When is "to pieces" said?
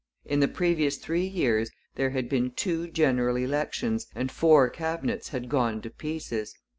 5.83-6.55